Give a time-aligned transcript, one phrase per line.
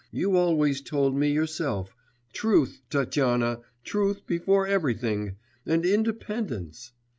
[0.11, 1.95] You always told me yourself:
[2.33, 6.93] truth, Tatyana, truth before everything and independence.